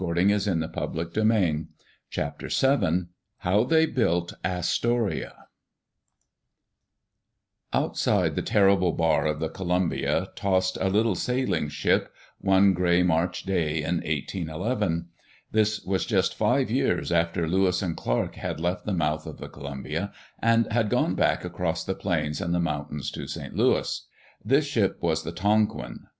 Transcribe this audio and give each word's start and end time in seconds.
Digitized 0.01 0.71
by 0.73 0.87
VjOOQ 0.87 1.29
IC 1.29 1.67
CHAPTER 2.09 2.47
VII 2.49 3.09
HOW 3.37 3.63
THEY 3.63 3.85
BUILT 3.85 4.33
ASTORIA 4.43 5.45
OUTSIDE 7.71 8.33
the 8.33 8.41
terrible 8.41 8.93
bar 8.93 9.27
of 9.27 9.39
the 9.39 9.47
Columbia 9.49 10.29
tossed 10.33 10.79
a 10.81 10.89
little 10.89 11.13
sailing 11.13 11.69
ship, 11.69 12.11
one 12.39 12.73
gray 12.73 13.03
March 13.03 13.43
day 13.43 13.83
in 13.83 13.97
1811. 13.97 15.09
This 15.51 15.83
was 15.83 16.07
just 16.07 16.33
five 16.33 16.71
years 16.71 17.11
after 17.11 17.47
Lewis 17.47 17.83
and 17.83 17.95
Clark 17.95 18.33
had 18.33 18.59
left 18.59 18.85
the 18.87 18.93
mouth 18.93 19.27
of 19.27 19.37
the 19.37 19.49
Columbia 19.49 20.11
and 20.39 20.65
had 20.73 20.89
gone 20.89 21.13
back 21.13 21.45
across 21.45 21.83
the 21.85 21.93
plains 21.93 22.41
and 22.41 22.55
the 22.55 22.59
mountains 22.59 23.11
to 23.11 23.27
St. 23.27 23.55
Louis. 23.55 24.03
This 24.43 24.65
ship 24.65 24.97
was 24.99 25.21
the 25.21 25.31
Tonquin. 25.31 26.07